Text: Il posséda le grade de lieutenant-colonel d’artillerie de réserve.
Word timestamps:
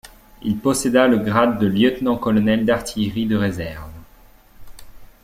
Il 0.41 0.57
posséda 0.57 1.07
le 1.07 1.17
grade 1.19 1.59
de 1.59 1.67
lieutenant-colonel 1.67 2.65
d’artillerie 2.65 3.27
de 3.27 3.35
réserve. 3.35 3.91